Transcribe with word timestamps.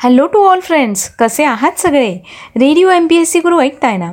Hello 0.00 0.26
to 0.26 0.44
all 0.46 0.60
friends 0.60 1.08
कसे 1.08 1.44
आहात 1.44 1.78
सगळे? 1.78 2.10
Radio 2.56 2.88
M 2.88 3.06
P 3.06 3.16
S 3.16 3.30
C 3.30 3.38
Guru 3.38 3.60
ऐकताय 3.60 3.96
ना? 3.96 4.10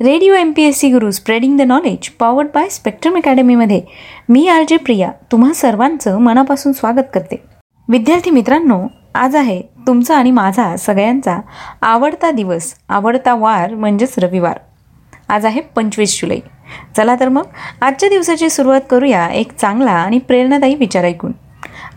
Radio 0.00 0.34
M 0.34 0.52
P 0.56 0.62
S 0.62 0.78
C 0.78 0.88
Guru 0.92 1.10
spreading 1.10 1.58
the 1.58 1.60
knowledge 1.60 2.08
powered 2.08 2.48
by 2.54 2.68
Spectrum 2.68 3.16
अकॅडमीमध्ये 3.16 3.80
मी 4.28 4.46
R 4.48 4.62
J 4.68 4.76
Priya. 4.76 5.10
तुम्हा 5.32 5.52
सर्वांचं 5.52 6.18
मनापासून 6.18 6.72
स्वागत 6.72 7.12
करते. 7.14 7.36
विद्यार्थी 7.88 8.30
मित्रांनो 8.30 8.80
आज 9.14 9.36
आहे 9.36 9.60
तुमचा 9.86 10.16
आणि 10.16 10.30
माझा 10.30 10.76
सगळ्यांचा 10.76 11.38
आवडता 11.82 12.30
दिवस 12.30 12.74
आवडता 12.88 13.34
वार 13.34 13.74
म्हणजेच 13.74 14.14
रविवार. 14.18 14.58
आज 15.28 15.46
आहे 15.46 15.60
पंचवीस 15.60 16.20
जुलै. 16.20 16.38
चला 16.96 17.14
तर 17.20 17.28
मग 17.28 17.46
आजच्या 17.82 18.08
दिवसाची 18.08 18.48
सुरुवात 18.50 18.80
करूया 18.90 19.28
एक 19.28 19.52
चांगला 19.56 19.92
आणि 19.92 20.18
प्रेरणादायी 20.18 20.74
विचार 20.74 21.04
ऐकून. 21.04 21.32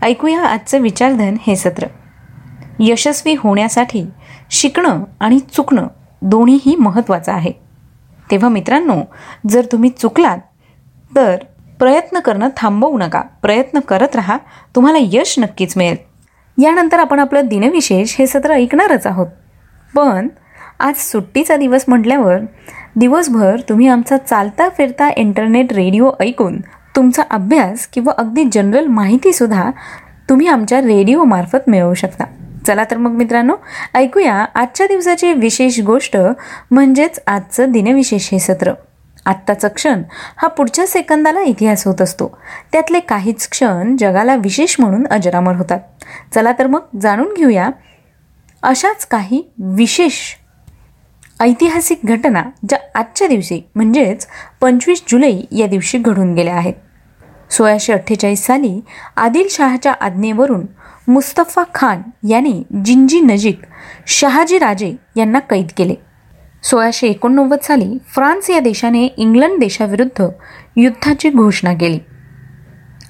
ऐकूया 0.02 0.40
आजचं 0.40 0.80
विचारधन 0.80 1.36
हे 1.46 1.56
सत्र. 1.56 1.86
यशस्वी 2.84 3.34
होण्यासाठी 3.38 4.04
शिकणं 4.50 5.04
आणि 5.20 5.38
चुकणं 5.38 5.86
दोन्हीही 6.22 6.76
महत्त्वाचं 6.76 7.32
आहे. 7.32 7.52
तेव्हा 8.30 8.48
मित्रांनो 8.48 8.94
जर 9.48 9.66
तुम्ही 9.72 9.90
चुकलात 9.90 10.38
तर 11.16 11.36
प्रयत्न 11.78 12.18
करणं 12.18 12.48
थांबवू 12.56 12.98
नका. 12.98 13.20
प्रयत्न 13.20 13.80
करत 13.80 14.16
राहा 14.16 14.38
तुम्हाला 14.76 14.98
यश 15.00 15.34
नक्कीच 15.38 15.76
मिळेल. 15.76 15.96
यानंतर 16.64 16.98
आपण 16.98 17.18
आपलं 17.18 17.46
दिनविशेष 17.46 18.16
हे 18.18 18.26
सत्र 18.26 18.50
ऐकणारच 18.50 19.06
आहोत. 19.06 19.26
पण 19.96 20.28
आज 20.80 20.94
सुट्टीचा 20.96 21.56
दिवस 21.56 21.84
म्हटल्यावर 21.88 22.38
दिवसभर 22.96 23.60
तुम्ही 23.68 23.88
आमचा 23.88 24.16
चालता 24.16 24.68
फिरता 24.68 25.10
इंटरनेट 25.16 25.72
रेडिओ 25.72 26.10
ऐकून 26.20 26.60
तुमचा 26.96 27.22
अभ्यास 27.30 27.86
किंवा 27.86 28.12
अगदी 28.18 28.44
जनरल 28.52 28.86
माहितीसुद्धा 28.86 29.70
तुम्ही 30.28 30.46
आमच्या 30.46 30.80
रेडिओमार्फत 30.80 31.68
मिळवू 31.68 31.94
शकता. 31.94 32.24
चला 32.66 32.84
तर 32.90 32.96
मग 32.96 33.10
मित्रांनो 33.10 33.54
ऐकूया 33.94 34.34
आजच्या 34.54 34.86
दिवसाची 34.86 35.32
विशेष 35.32 35.80
गोष्ट 35.80 36.16
म्हणजेच 36.70 37.20
आजचं 37.26 37.70
दिनविशेष 37.72 38.28
हे 38.32 38.38
सत्र. 38.38 38.72
आत्ताचा 39.26 39.68
क्षण 39.68 40.02
हा 40.36 40.48
पुढच्या 40.48 40.86
सेकंदाला 40.86 41.40
इतिहास 41.40 41.86
होत 41.86 42.00
असतो. 42.02 42.38
त्यातले 42.72 43.00
काहीच 43.00 43.48
क्षण 43.48 43.96
जगाला 43.96 44.34
विशेष 44.36 44.76
म्हणून 44.78 45.06
अजरामर 45.06 45.56
होतात. 45.56 45.80
चला 46.34 46.52
तर 46.58 46.66
मग 46.66 46.98
जाणून 47.02 47.34
घेऊया 47.36 47.68
अशाच 48.62 49.06
काही 49.06 49.42
विशेष 49.58 50.18
ऐतिहासिक 51.40 52.00
घटना 52.04 52.42
ज्या 52.68 52.78
आजच्या 52.94 53.28
दिवशी 53.28 53.60
म्हणजेच 53.74 54.26
पंचवीस 54.60 55.02
जुलै 55.08 55.32
या 55.52 55.66
दिवशी 55.66 55.98
घडून 55.98 56.34
गेल्या 56.34 56.54
आहेत. 56.54 56.74
सोळाशे 57.50 57.92
अठ्ठेचाळीस 57.92 58.46
साली 58.46 58.80
आदिलशहाच्या 59.16 59.92
आज्ञेवरून 59.92 60.66
मुस्तफा 61.08 61.62
खान 61.74 62.02
याने 62.28 62.62
जिंजी 62.84 63.20
नजीक 63.20 63.60
शहाजी 64.06 64.58
राजे 64.58 64.96
यांना 65.16 65.38
कैद 65.38 65.66
केले. 65.76 65.94
सोळाशे 66.62 67.06
एकोणनव्वद 67.06 67.58
साली 67.62 67.98
फ्रान्स 68.08 68.50
या 68.50 68.60
देशाने 68.60 69.04
इंग्लंड 69.04 69.60
देशाविरुद्ध 69.60 70.26
युद्धाची 70.76 71.30
घोषणा 71.30 71.74
केली. 71.74 71.98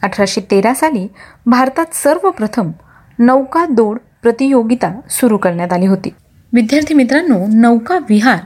अठराशे 0.03 0.41
तेरा 0.51 0.75
साली 0.75 1.09
भारतात 1.47 1.87
सर्वप्रथम 1.95 2.73
नौका 3.19 3.67
दौड 3.67 3.99
प्रतियोगिता 4.23 5.01
सुरू 5.11 5.37
करण्यात 5.37 5.73
आली 5.73 5.87
होती. 5.87 6.09
विद्यार्थी 6.53 6.95
मित्रांनो 6.95 7.47
नौका 7.55 7.99
विहार 8.09 8.39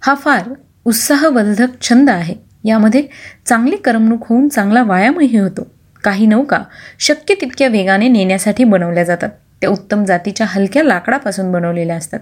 हा 0.00 0.14
फार 0.14 0.50
उत्साहवर्धक 0.84 1.82
छंद 1.82 2.10
आहे. 2.10 2.34
यामध्ये 2.64 3.02
चांगली 3.46 3.76
करमणूक 3.76 4.20
होऊन 4.28 4.48
चांगला 4.48 4.82
व्यायामही 4.82 5.38
होतो. 5.38 5.75
काही 6.06 6.26
नौका 6.26 6.62
शक्य 6.98 7.34
तितक्या 7.40 7.68
वेगाने 7.68 8.08
नेण्यासाठी 8.08 8.64
बनवल्या 8.64 9.04
जातात. 9.04 9.28
त्या 9.60 9.70
उत्तम 9.70 10.04
जातीच्या 10.04 10.46
हलक्या 10.50 10.84
लाकडापासून 10.84 11.52
बनवलेल्या 11.52 11.96
असतात. 11.96 12.20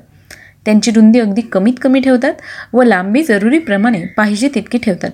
त्यांची 0.65 0.91
रुंदी 0.91 1.21
अगदी 1.21 1.41
कमीत 1.41 1.73
कमी 1.83 2.01
ठेवतात 2.01 2.33
व 2.73 2.83
लांबी 2.83 3.23
जरुरीप्रमाणे 3.23 4.07
पाहिजे 4.07 4.49
तितकी 4.55 4.79
ठेवतात. 4.79 5.11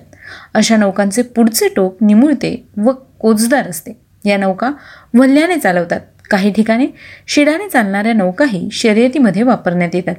अशा 0.53 0.77
नौकांचे 0.77 1.21
पुढचे 1.21 1.67
टोक 1.75 1.97
निमुळते 2.01 2.67
व 2.77 2.91
कोचदार 3.19 3.67
असते. 3.67 3.91
या 4.25 4.37
नौका 4.37 4.71
वल्ल्याने 5.13 5.57
चालवतात. 5.57 5.99
काही 6.29 6.53
ठिकाणी 6.53 6.87
शिडाने 7.27 7.69
चालणाऱ्या 7.69 8.13
नौकाही 8.13 8.69
शर्यतीमध्ये 8.71 9.43
वापरण्यात 9.43 9.95
येतात. 9.95 10.15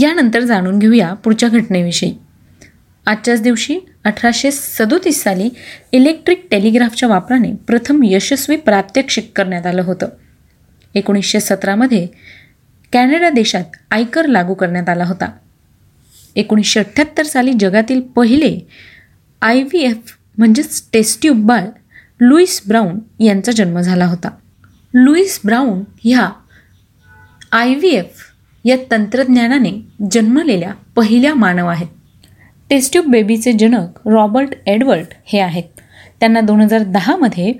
यानंतर 0.00 0.40
जाणून 0.40 0.78
घेऊया 0.78 1.14
पुढच्या 1.14 1.48
घटनेविषयी. 1.48 2.18
आजच्याच 3.06 3.42
दिवशी 3.42 3.78
अठराशे 4.04 4.50
सदोतीस 4.50 5.22
साली 5.22 5.50
इलेक्ट्रिक 5.92 6.46
टेलिग्राफच्या 6.50 7.08
वापराने 7.08 7.52
प्रथम 7.54 8.00
यशस्वी 8.04 8.56
प्रात्यक्षिक 8.56 9.32
करण्यात 9.36 9.66
आलं 9.66 9.82
होतं. 9.82 10.08
एकोणीसशे 10.94 11.40
सतरामध्ये 11.40 12.06
कॅनडा 12.92 13.30
देशात 13.30 13.64
आयकर 13.90 14.26
लागू 14.26 14.54
करण्यात 14.54 14.88
आला 14.88 15.04
होता. 15.04 15.30
एकोणीसशे 16.36 16.80
अठ्ठ्याहत्तर 16.80 17.22
साली 17.22 17.52
जगातील 17.60 18.00
पहिले 18.00 18.58
आय 19.42 19.62
व्ही 19.62 19.84
एफ 19.84 20.16
म्हणजेच 20.38 20.82
टेस्ट्यूब 20.92 21.46
बाळ 21.46 21.64
लुईस 22.20 22.62
ब्राऊन 22.68 23.22
यांचा 23.22 23.52
जन्म 23.52 23.80
झाला 23.80 24.06
होता. 24.06 24.30
लुईस 24.94 25.40
ब्राऊन 25.44 25.84
ह्या 26.04 26.30
आय 27.52 27.74
व्ही 27.74 27.94
एफ 27.94 28.22
या 28.64 28.76
तंत्रज्ञानाने 28.90 29.70
जन्मलेल्या 30.10 30.72
पहिल्या 30.96 31.34
मानव 31.34 31.66
आहेत. 31.66 32.01
टेस्ट्यूब 32.72 33.06
बेबीचे 33.06 33.52
जनक 33.52 34.08
रॉबर्ट 34.08 34.48
एडवर्ड 34.66 35.04
हे 35.24 35.38
आहेत. 35.38 35.80
त्यांना 36.20 36.40
दोन 36.40 36.60
हजार 36.60 36.82
दहामध्ये 36.82 37.52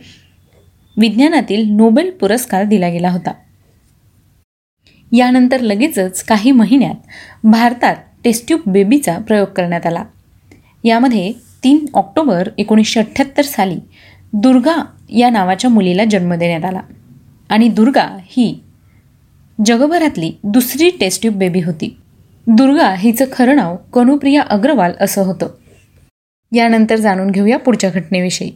विज्ञानातील 0.97 1.69
नोबेल 1.71 2.11
पुरस्कार 2.11 2.65
दिला 2.65 2.89
गेला 2.89 3.11
होता. 3.11 3.33
यानंतर 5.12 5.61
लगेचच 5.61 6.23
काही 6.23 6.50
महिन्यात 6.50 6.95
भारतात 7.45 7.97
टेस्ट्यूब 8.25 8.61
बेबीचा 8.67 9.19
प्रयोग 9.19 9.47
करण्यात 9.47 9.87
आला. 9.87 10.05
यामध्ये 10.84 11.33
तीन 11.65 11.87
ऑक्टोबर 11.94 12.49
एकोणीसशे 12.59 13.00
अठ्ठ्याहत्तर 13.00 13.43
साली 13.43 13.79
दुर्गा 14.33 14.84
या 15.11 15.31
नावाच्या 15.31 15.71
मुलीला 15.71 16.05
जन्म 16.05 16.34
देण्यात 16.34 16.65
आला 16.65 16.81
आणि 17.49 17.69
दुर्गा 17.69 18.19
ही 18.27 18.61
जगभरातली 19.67 20.33
दुसरी 20.44 20.91
टेस्ट्यूब 20.91 21.34
बेबी 21.34 21.61
होती. 21.61 21.97
दुर्गा 22.47 22.95
हिचं 22.95 23.25
खरं 23.33 23.57
नाव 23.57 23.77
कनुप्रिया 23.77 24.43
अग्रवाल 24.43 24.93
असं 25.01 25.23
होतं. 25.23 25.49
यानंतर 26.53 26.97
जाणून 26.97 27.31
घेऊया 27.31 27.59
पुढच्या 27.59 27.91
घटनेविषयी. 27.91 28.51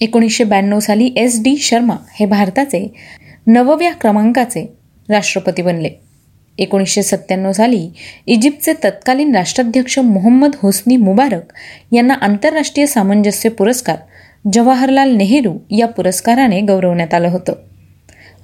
एकोणीसशे 0.00 0.44
ब्याण्णव 0.44 0.80
साली 0.80 1.12
एस 1.16 1.42
डी 1.42 1.56
शर्मा 1.56 1.96
हे 2.12 2.26
भारताचे 2.26 2.94
नवव्या 3.46 3.92
क्रमांकाचे 3.92 4.78
राष्ट्रपती 5.08 5.62
बनले. 5.62 5.90
एकोणीसशे 6.58 7.02
सत्त्याण्णव 7.02 7.52
साली 7.52 7.90
इजिप्तचे 8.26 8.72
तत्कालीन 8.72 9.36
राष्ट्राध्यक्ष 9.36 9.98
मोहम्मद 9.98 10.50
होस्नी 10.62 10.96
मुबारक 10.96 11.42
यांना 11.92 12.14
आंतरराष्ट्रीय 12.14 12.86
सामंजस्य 12.86 13.48
पुरस्कार 13.48 13.96
जवाहरलाल 14.52 15.10
नेहरू 15.10 15.58
या 15.70 15.86
पुरस्काराने 15.86 16.60
गौरवण्यात 16.60 17.14
आलं 17.14 17.28
होतं. 17.28 17.52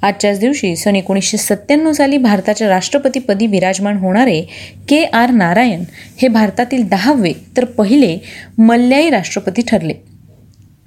आजच्याच 0.02 0.38
दिवशी 0.38 0.76
सन 0.76 0.96
एकोणीसशे 0.96 1.36
सत्त्याण्णव 1.36 1.92
साली 1.92 2.18
भारताच्या 2.18 2.68
राष्ट्रपतीपदी 2.68 3.46
विराजमान 3.46 3.96
होणारे 3.96 4.40
के 4.88 5.04
आर 5.04 5.30
नारायण 5.30 5.82
हे 6.22 6.28
भारतातील 6.28 6.88
दहावे 6.88 7.32
तर 7.56 7.64
पहिले 7.64 8.18
मल्याई 8.58 9.10
राष्ट्रपती 9.10 9.62
ठरले. 9.68 9.94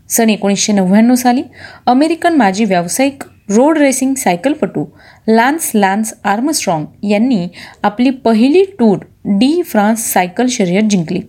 सन 0.09 0.29
एकोणीसशे 0.29 0.73
नव्याण्णव 0.73 1.15
साली 1.15 1.43
अमेरिकन 1.85 2.35
माजी 2.35 2.65
व्यावसायिक 2.65 3.23
रोड 3.49 3.77
रेसिंग 3.77 4.13
सायकलपटू 4.13 4.85
लान्स 5.27 5.71
लान्स 5.75 6.13
आर्मस्ट्रॉंग 6.23 6.85
यांनी 7.05 7.47
आपली 7.83 8.09
पहिली 8.09 8.63
टूर 8.79 8.97
डी 9.25 9.61
फ्रान्स 9.65 10.11
सायकल 10.13 10.47
शर्यत 10.47 10.83
जिंकली. 10.89 11.21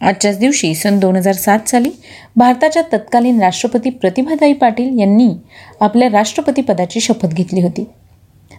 आजच्याच 0.00 0.38
दिवशी 0.38 0.74
सन 0.74 0.98
दोन 0.98 1.16
हजार 1.16 1.34
सात 1.34 1.68
साली 1.68 1.90
भारताच्या 2.36 2.82
तत्कालीन 2.92 3.40
राष्ट्रपती 3.40 3.90
प्रतिभाताई 3.90 4.52
पाटील 4.52 4.98
यांनी 4.98 5.28
आपल्या 5.80 6.08
राष्ट्रपतीपदाची 6.08 7.00
शपथ 7.00 7.28
घेतली 7.28 7.62
होती. 7.62 7.84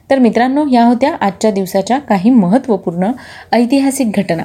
तर 0.09 0.19
मित्रांनो 0.19 0.63
ह्या 0.63 0.85
होत्या 0.85 1.15
आजच्या 1.21 1.51
दिवसाच्या 1.51 1.99
काही 1.99 2.29
महत्त्वपूर्ण 2.29 3.11
ऐतिहासिक 3.51 4.11
घटना. 4.15 4.43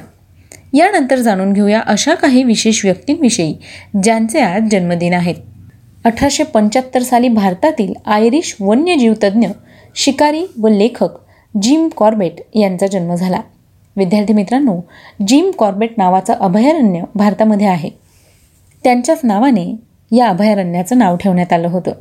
यानंतर 0.73 1.15
जाणून 1.15 1.53
घेऊया 1.53 1.81
अशा 1.85 2.15
काही 2.15 2.43
विशेष 2.43 2.85
व्यक्तींविषयी 2.85 3.53
ज्यांचे 4.03 4.39
आज 4.39 4.69
जन्मदिन 4.71 5.13
आहेत. 5.13 5.35
अठराशे 6.05 6.43
पंच्याहत्तर 6.43 7.01
साली 7.01 7.27
भारतातील 7.27 7.93
आयरिश 8.05 8.55
वन्यजीव 8.59 9.13
तज्ज्ञ 9.23 9.47
शिकारी 9.95 10.45
व 10.59 10.67
लेखक 10.67 11.09
जिम 11.61 11.87
कॉर्बेट 11.87 12.41
यांचा 12.55 12.87
जन्म 12.87 13.15
झाला. 13.15 13.41
विद्यार्थी 13.95 14.33
मित्रांनो 14.33 14.79
जिम 15.27 15.51
कॉर्बेट 15.57 15.93
नावाचं 15.97 16.33
अभयारण्य 16.33 17.03
भारतामध्ये 17.15 17.67
आहे. 17.67 17.89
त्यांच्याच 18.83 19.19
नावाने 19.23 19.75
या 20.11 20.27
अभयारण्याचं 20.27 20.97
नाव 20.97 21.15
ठेवण्यात 21.15 21.53
आलं 21.53 21.67
होतं. 21.67 21.91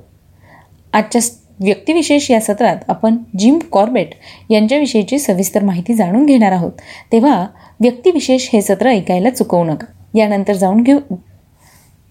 आजच्या 0.93 1.23
व्यक्तिविशेष 1.61 2.31
या 2.31 2.41
सत्रात 2.41 2.77
आपण 2.89 3.17
जिम 3.39 3.59
कॉर्बेट 3.73 4.11
यांच्याविषयीची 4.51 5.19
सविस्तर 5.19 5.65
माहिती 5.65 5.95
जाणून 5.95 6.27
घेणार 6.27 6.53
आहोत. 6.53 6.73
तेव्हा 7.13 7.47
व्यक्तिविशेष 7.81 8.49
हे 8.53 8.63
सत्र 8.63 8.89
ऐकायला 8.89 9.31
चुकवू 9.31 9.65
नका. 9.65 9.87
यानंतर 10.15 10.53
जाऊन 10.53 10.83
घेऊ 10.83 10.99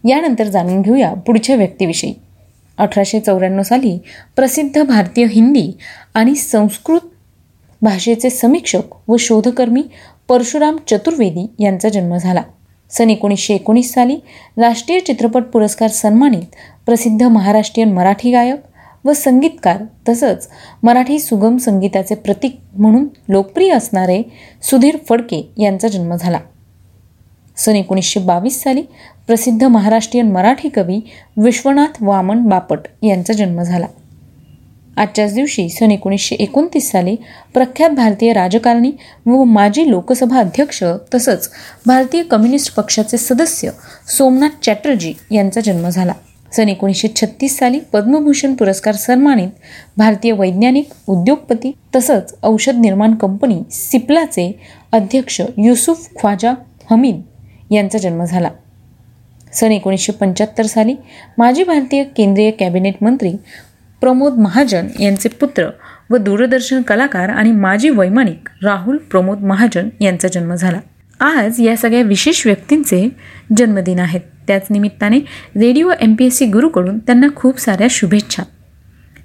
यानंतर 0.09 0.43
जाणून 0.43 0.81
घेऊया 0.81 1.13
पुढच्या 1.13 1.55
व्यक्तीविषयी. 1.55 2.13
अठराशे 2.77 3.19
चौऱ्याण्णव 3.19 3.63
साली 3.63 3.99
प्रसिद्ध 4.35 4.83
भारतीय 4.83 5.25
हिंदी 5.25 5.71
आणि 6.13 6.35
संस्कृत 6.35 6.99
भाषेचे 7.81 8.29
समीक्षक 8.29 9.09
व 9.09 9.15
शोधकर्मी 9.19 9.83
परशुराम 10.27 10.77
चतुर्वेदी 10.87 11.47
यांचा 11.59 11.89
जन्म 11.89 12.17
झाला. 12.17 12.41
सन 12.91 13.09
एकोणीसशे 13.09 13.53
एकोणीस 13.53 13.93
साली 13.93 14.15
राष्ट्रीय 14.57 14.99
चित्रपट 14.99 15.43
पुरस्कार 15.43 15.89
सन्मानित 15.89 16.55
प्रसिद्ध 16.85 17.23
महाराष्ट्रीयन 17.23 17.93
मराठी 17.93 18.31
गायक 18.31 18.59
व 19.05 19.13
संगीतकार 19.13 19.83
तसंच 20.09 20.47
मराठी 20.83 21.19
सुगम 21.19 21.57
संगीताचे 21.57 22.15
प्रतीक 22.15 22.59
म्हणून 22.77 23.07
लोकप्रिय 23.29 23.71
असणारे 23.71 24.21
सुधीर 24.61 24.97
फडके 25.09 25.51
यांचा 25.57 25.87
जन्म 25.87 26.15
झाला. 26.15 26.39
सन 27.57 27.75
एकोणीसशे 27.75 28.19
बावीस 28.19 28.63
साली 28.63 28.81
प्रसिद्ध 29.27 29.63
महाराष्ट्रीयन 29.63 30.31
मराठी 30.31 30.69
कवी 30.69 30.99
विश्वनाथ 31.37 31.97
वामन 32.01 32.41
बापट 32.41 32.79
यांचा 33.03 33.33
जन्म 33.33 33.61
झाला. 33.61 33.85
आजच्याच 34.99 35.33
दिवशी 35.33 35.67
सन 35.69 35.91
एकोणीसशे 35.91 36.35
एकोणतीस 36.35 36.89
साली 36.91 37.15
प्रख्यात 37.53 37.89
भारतीय 37.89 38.31
राजकारणी 38.33 38.91
व 39.25 39.43
माजी 39.43 39.89
लोकसभा 39.89 40.39
अध्यक्ष 40.39 40.83
तसंच 41.13 41.49
भारतीय 41.87 42.23
कम्युनिस्ट 42.23 42.73
पक्षाचे 42.75 43.17
सदस्य 43.17 43.71
सोमनाथ 44.17 44.63
चॅटर्जी 44.65 45.13
यांचा 45.31 45.61
जन्म 45.61 45.87
झाला. 45.89 46.13
सन 46.55 46.69
एकोणीसशे 46.69 47.07
छत्तीस 47.15 47.57
साली 47.59 47.79
पद्मभूषण 47.93 48.53
पुरस्कार 48.53 48.95
सन्मानित 48.95 49.49
भारतीय 49.97 50.31
वैज्ञानिक 50.31 50.89
उद्योगपती 51.07 51.71
तसंच 51.95 52.33
औषध 52.43 52.79
निर्माण 52.79 53.15
कंपनी 53.15 53.61
सिप्लाचे 53.71 54.51
अध्यक्ष 54.91 55.41
युसुफ 55.57 56.07
ख्वाजा 56.19 56.53
हमीद 56.91 57.21
यांचा 57.71 57.97
जन्म 57.97 58.23
झाला. 58.23 58.49
सन 59.53 59.71
एकोणीसशे 59.71 60.11
पंच्याहत्तर 60.11 60.65
साली 60.65 60.95
माजी 61.37 61.63
भारतीय 61.63 62.03
केंद्रीय 62.17 62.51
कॅबिनेट 62.51 63.03
मंत्री 63.03 63.33
प्रमोद 64.01 64.33
महाजन 64.33 64.87
यांचे 64.99 65.29
पुत्र 65.29 65.67
व 66.09 66.17
दूरदर्शन 66.17 66.81
कलाकार 66.81 67.29
आणि 67.29 67.51
माजी 67.51 67.89
वैमानिक 67.89 68.49
राहुल 68.63 68.97
प्रमोद 68.97 69.39
महाजन 69.39 69.89
यांचा 70.01 70.27
जन्म 70.27 70.53
झाला. 70.55 70.79
आज 71.19 71.59
या 71.59 71.75
सगळ्या 71.77 72.01
विशेष 72.01 72.45
व्यक्तींचे 72.45 73.07
जन्मदिन 73.57 73.99
आहेत. 73.99 74.21
त्याच 74.47 74.67
निमित्ताने 74.69 75.19
radio 75.55 75.91
M 76.01 76.15
P 76.15 76.25
S 76.25 76.37
C 76.37 76.45
गुरुकडून 76.45 76.99
त्यांना 76.99 77.27
खूप 77.35 77.59
साऱ्या 77.59 77.87
शुभेच्छा. 77.89 78.43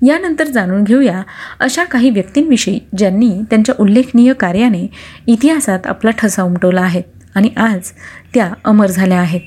यानंतर 0.06 0.46
जाणून 0.46 0.82
घेऊया 0.84 1.22
अशा 1.60 1.84
काही 1.84 2.10
व्यक्तींविषयी 2.10 2.78
ज्यांनी 2.98 3.30
त्यांच्या 3.50 3.74
उल्लेखनीय 3.78 4.32
कार्याने 4.32 4.86
इतिहासात 5.26 5.86
आपला 5.86 6.10
ठसा 6.10 6.42
उमटवला 6.42 6.80
आहे 6.80 7.02
आणि 7.34 7.50
आज 7.56 7.90
त्या 8.34 8.50
अमर 8.64 8.86
झाल्या 8.86 9.20
आहेत. 9.20 9.40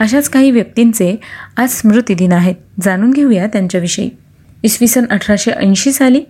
अशाच 0.00 0.28
काही 0.28 0.50
व्यक्तींचे 0.50 1.14
आज 1.56 1.70
स्मृतिदिन 1.70 2.32
आहेत. 2.32 2.54
जाणून 2.82 3.10
घेऊया 3.10 3.46
त्यांच्याविषयी. 3.46 4.10
इसवी 4.62 4.88
सन 4.88 5.04
अठराशे 5.10 5.50
ऐंशी 5.50 5.92
साली 5.92 6.20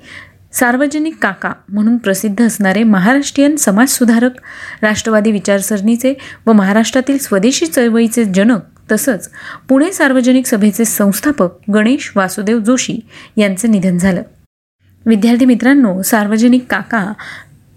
सार्वजनिक 0.53 1.17
काका 1.23 1.53
म्हणून 1.69 1.97
प्रसिद्ध 1.97 2.47
असणारे 2.47 2.83
महाराष्ट्रीयन 2.83 3.57
समाजसुधारक 3.57 4.41
राष्ट्रवादी 4.83 5.33
विचारसरणीचे 5.33 6.15
व 6.47 6.53
महाराष्ट्रातील 6.53 7.19
स्वदेशी 7.19 7.67
चळवळीचे 7.67 8.25
जनक 8.25 8.93
तसंच 8.93 9.31
पुणे 9.69 9.93
सार्वजनिक 9.93 10.47
सभेचे 10.47 10.85
संस्थापक 10.85 11.71
गणेश 11.75 12.13
वासुदेव 12.17 12.59
जोशी 12.59 12.99
यांचं 13.37 13.71
निधन 13.71 13.99
झालं. 13.99 14.23
विद्यार्थी 15.07 15.45
मित्रांनो 15.45 16.03
सार्वजनिक 16.03 16.67
काका 16.71 17.13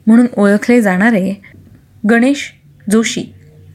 म्हणून 0.07 0.27
ओळखले 0.37 0.81
जाणारे 0.81 1.33
गणेश 2.09 2.51
जोशी 2.91 3.23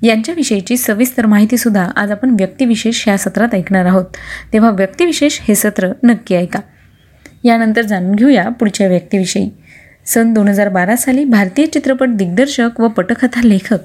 यांच्याविषयीची 0.02 0.76
सविस्तर 0.76 1.26
माहितीसुद्धा 1.26 1.88
आज 1.96 2.10
आपण 2.10 2.30
व्यक्तिविशेष 2.30 3.08
या 3.08 3.18
सत्रात 3.18 3.54
ऐकणार 3.54 3.86
आहोत. 3.86 4.04
तेव्हा 4.52 4.70
व्यक्तिविशेष 4.70 5.38
हे 5.48 5.54
सत्र 5.54 5.92
नक्की 6.02 6.34
ऐका. 6.34 6.60
यानंतर 7.44 7.82
जाणून 7.82 8.14
घेऊया 8.14 8.48
पुढच्या 8.48 8.88
व्यक्तीविषयी. 8.88 9.50
सन 10.06 10.32
दोन 10.32 10.48
हजार 10.48 10.68
बारा 10.68 10.96
साली 10.96 11.24
भारतीय 11.24 11.66
चित्रपट 11.66 12.08
दिग्दर्शक 12.08 12.80
व 12.80 12.88
पटकथा 12.88 13.40
लेखक 13.44 13.78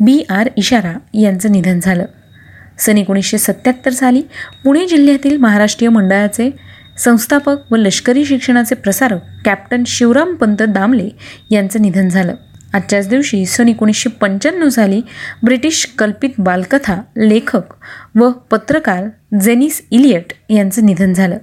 बी 0.00 0.24
आर 0.30 0.48
इशारा 0.56 0.94
यांचं 1.14 1.52
निधन 1.52 1.80
झालं. 1.80 2.04
सन 2.78 2.98
एकोणीसशे 2.98 3.38
सत्याहत्तर 3.38 3.90
साली 3.90 4.22
पुणे 4.64 4.86
जिल्ह्यातील 4.86 5.36
महाराष्ट्रीय 5.36 5.90
मंडळाचे 5.90 6.50
संस्थापक 6.98 7.72
व 7.72 7.76
लष्करी 7.76 8.24
शिक्षणाचे 8.24 8.74
प्रसारक 8.74 9.20
कॅप्टन 9.44 9.82
शिवराम 9.86 10.34
पंत 10.34 10.62
दामले 10.62 11.08
यांचं 11.50 11.82
निधन 11.82 12.08
झालं. 12.08 12.34
आजच्याच 12.74 13.08
दिवशी 13.08 13.46
सन 13.46 13.68
एकोणीसशे 13.68 14.10
पंच्याण्णव 14.10 14.68
साली 14.68 15.00
ब्रिटिश 15.44 15.94
कल्पित 15.98 16.30
बालकथा 16.38 17.00
लेखक 17.16 17.74
व 18.14 18.30
पत्रकार 18.30 19.04
जेनिस 19.40 19.82
इलियट 19.90 20.32
यांचं 20.50 20.86
निधन 20.86 21.12
झालं. 21.12 21.36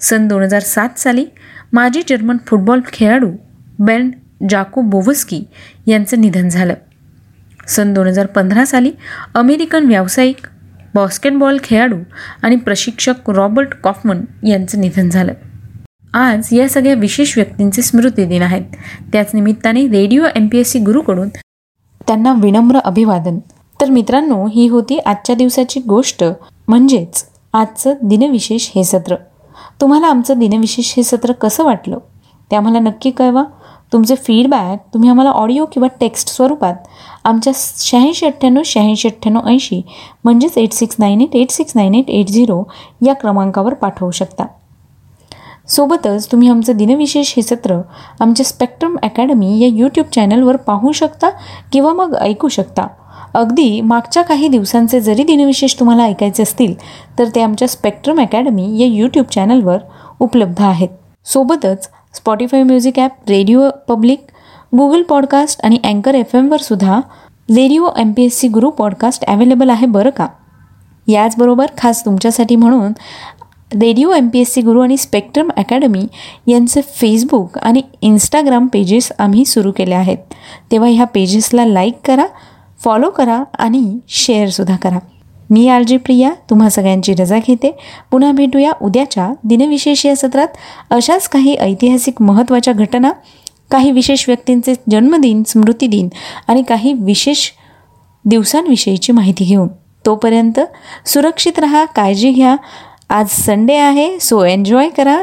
सन 0.00 0.28
दोन 0.28 0.42
हजार 0.42 0.60
सात 0.60 0.98
साली 0.98 1.24
माजी 1.72 2.02
जर्मन 2.08 2.36
फुटबॉल 2.46 2.80
खेळाडू 2.92 3.30
बेन 3.78 4.10
जाको 4.50 4.80
बोवस्की 4.80 5.44
यांचं 5.86 6.20
निधन 6.20 6.48
झालं. 6.48 6.74
सन 7.68 7.92
दोन 7.94 8.06
हजार 8.06 8.26
पंधरा 8.26 8.64
साली 8.64 8.90
अमेरिकन 9.34 9.86
व्यावसायिक 9.86 10.46
बास्केटबॉल 10.94 11.58
खेळाडू 11.64 11.98
आणि 12.42 12.56
प्रशिक्षक 12.56 13.30
रॉबर्ट 13.30 13.74
कॉफमन 13.74 14.20
यांचं 14.46 14.80
निधन 14.80 15.08
झालं. 15.08 15.32
आज 16.14 16.48
या 16.52 16.68
सगळ्या 16.68 16.94
विशेष 16.94 17.36
व्यक्तींचे 17.38 17.82
स्मृती 17.82 18.24
दिन 18.24 18.42
आहेत. 18.42 18.62
त्याच 19.12 19.30
निमित्ताने 19.34 19.86
radio 19.88 20.24
M 20.36 20.46
P 20.46 20.58
S 20.58 20.70
C 20.72 20.78
गुरुकडून 20.78 21.28
त्यांना 22.08 22.32
विनम्र 22.32 22.78
अभिवादन. 22.78 23.38
तर 23.80 23.90
मित्रांनो 23.90 24.46
ही 24.46 24.68
होती 24.68 24.98
आजच्या 24.98 25.34
दिवसाची 25.36 25.80
गोष्ट. 25.80 26.24
म्हणजेच 26.68 27.24
आजचं 27.52 27.94
दिनविशेष 28.02 28.70
हे 28.74 28.84
सत्र. 28.84 29.14
तुम्हाला 29.80 30.06
आमचं 30.06 30.38
दिनविशेष 30.38 30.92
हे 30.96 31.02
सत्र 31.02 31.32
कसं 31.32 31.64
वाटलं? 31.64 31.98
ते 32.50 32.56
आम्हाला 32.56 32.78
नक्की 32.78 33.10
कळवा. 33.10 33.44
तुमचे 33.92 34.14
फीडबॅक 34.14 34.84
तुम्ही 34.94 35.10
आम्हाला 35.10 35.30
ऑडिओ 35.30 35.64
किंवा 35.64 35.88
टेक्स्ट 36.00 36.28
स्वरूपात 36.28 36.74
आमच्या 37.24 37.52
शहाऐंशी 37.56 38.26
अठ्ठ्याण्णव 38.26 38.62
शहाऐंशी 38.64 39.08
अठ्ठ्याण्णव 39.08 39.48
ऐंशी 39.48 39.82
म्हणजेच 40.24 40.58
eight 40.58 40.72
six 40.72 40.96
nine 40.98 41.20
eight 41.20 41.36
eight 41.36 41.50
six 41.50 41.72
nine 41.74 41.94
eight 41.94 42.10
eight 42.10 42.26
zero 42.26 42.62
या 43.06 43.14
क्रमांकावर 43.14 43.74
पाठवू 43.74 44.10
शकता. 44.10 44.46
सोबतच 45.68 46.32
तुम्ही 46.32 46.48
आमचं 46.48 46.72
दिनविशेष 46.72 47.34
हे 47.36 47.42
सत्र 47.42 47.80
आमच्या 48.20 48.46
स्पेक्ट्रम 48.46 48.96
अकॅडमी 49.02 49.60
या 49.60 49.68
यूट्यूब 49.68 50.06
चॅनलवर 50.06 50.56
पाहू 50.56 50.92
शकता 50.92 51.30
किंवा 51.72 51.92
मग 51.92 52.14
ऐकू 52.20 52.48
शकता. 52.48 52.86
अगदी 53.34 53.80
मागच्या 53.80 54.22
काही 54.22 54.48
दिवसांचे 54.48 55.00
जरी 55.00 55.24
दिनविशेष 55.24 55.74
तुम्हाला 55.80 56.02
ऐकायचे 56.02 56.42
असतील 56.42 56.74
तर 57.18 57.24
ते 57.34 57.42
आमच्या 57.42 57.68
स्पेक्ट्रम 57.68 58.20
अकॅडमी 58.20 58.78
या 58.80 58.86
यूट्यूब 58.86 59.26
चॅनलवर 59.26 59.78
उपलब्ध 60.20 60.62
आहेत. 60.62 60.88
सोबतच 61.24 61.88
Spotify 62.14 62.62
music 62.62 62.98
app 62.98 63.10
radio 63.28 63.68
public 63.88 64.26
Google 64.76 65.02
podcast 65.02 65.64
आणि 65.64 65.78
अँकर 65.84 66.14
एफ 66.14 66.34
एमवर 66.34 66.60
सुद्धा 66.60 66.98
radio 67.50 67.88
M 67.98 68.12
P 68.16 68.24
S 68.24 68.38
C 68.38 68.48
Guru 68.48 68.70
podcast 68.70 69.24
available 69.24 69.70
आहे 69.70 69.86
बरं 69.86 70.10
का? 70.10 70.26
याचबरोबर 71.06 71.66
खास 71.78 72.04
तुमच्यासाठी 72.04 72.56
म्हणून 72.56 72.92
radio 73.80 74.12
M 74.12 74.28
P 74.28 74.40
S 74.40 74.52
C 74.52 74.60
Guru 74.60 74.80
आणि 74.80 74.96
स्पेक्ट्रम 74.96 75.50
अकॅडमी 75.56 76.06
यांचे 76.46 76.80
फेसबुक 76.80 77.58
आणि 77.58 77.82
इंस्टाग्राम 78.02 78.66
पेजेस 78.66 79.12
आम्ही 79.18 79.44
सुरू 79.44 79.72
केले 79.72 79.94
आहेत. 79.94 80.18
तेव्हा 80.72 80.88
ह्या 80.88 81.04
पेजेसला 81.04 81.64
लाईक 81.66 81.94
करा 82.04 82.26
फॉलो 82.84 83.10
करा 83.10 83.42
आणि 83.58 83.98
शेअरसुद्धा 84.08 84.76
करा. 84.76 84.98
मी 85.50 85.68
आर 85.68 85.82
जे 85.82 85.96
प्रिया 85.96 86.30
तुम्हा 86.50 86.68
सगळ्यांची 86.68 87.14
रजा 87.14 87.38
घेते. 87.38 87.78
पुन्हा 88.10 88.32
भेटूया 88.32 88.72
उद्याच्या 88.82 89.30
दिनविशेष 89.44 90.06
या 90.06 90.16
सत्रात. 90.16 90.48
अशाच 90.90 91.28
काही 91.28 91.54
ऐतिहासिक 91.54 92.22
महत्त्वाच्या 92.22 92.74
घटना 92.74 93.12
काही 93.70 93.90
विशेष 93.90 94.24
व्यक्तींचे 94.28 94.74
जन्मदिन 94.90 95.42
स्मृतिदिन 95.46 96.08
आणि 96.48 96.62
काही 96.62 96.92
विशेष 96.92 97.48
दिवसांविषयीची 98.24 99.12
माहिती 99.12 99.44
घेऊन. 99.44 99.68
तोपर्यंत 100.06 100.60
सुरक्षित 101.06 101.58
रहा 101.58 101.84
काळजी 101.84 102.30
घ्या. 102.30 102.56
आज 103.10 103.28
संडे 103.28 103.76
आहे 103.76 104.08
सो 104.20 104.42
एन्जॉय 104.44 104.88
करा 104.88 105.22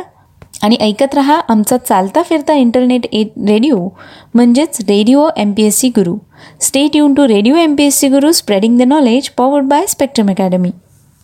आणि 0.63 0.77
ऐकत 0.81 1.15
रहा 1.15 1.39
आमचा 1.49 1.77
चालता 1.77 2.21
फिरता 2.21 2.53
इंटरनेट 2.53 3.05
ए 3.11 3.23
रेडिओ 3.47 3.87
म्हणजेच 4.35 4.77
radio 4.89 5.27
M 5.37 5.51
P 5.53 5.63
S 5.63 5.79
C 5.79 5.89
Guru 5.89 6.15
stay 6.61 6.87
tuned 6.87 7.13
to 7.13 7.27
radio 7.27 7.55
M 7.55 7.75
P 7.75 7.83
S 7.83 7.99
C 7.99 8.07
Guru 8.07 8.31
spreading 8.31 8.77
the 8.79 8.87
knowledge 8.87 9.29
powered 9.29 9.65
by 9.65 9.85
Spectrum 9.87 10.29
academy 10.31 10.71